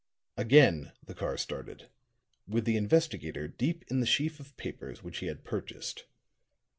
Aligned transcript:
Again 0.35 0.93
the 1.05 1.13
car 1.13 1.37
started 1.37 1.87
with 2.47 2.65
the 2.65 2.75
investigator 2.75 3.47
deep 3.47 3.85
in 3.87 3.99
the 3.99 4.07
sheaf 4.07 4.39
of 4.39 4.57
papers 4.57 5.03
which 5.03 5.19
he 5.19 5.27
had 5.27 5.43
purchased. 5.43 6.05